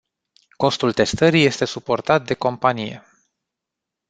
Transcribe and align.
Costul 0.49 0.93
testării 0.93 1.45
este 1.45 1.65
suportat 1.65 2.25
de 2.25 2.33
companie. 2.33 3.03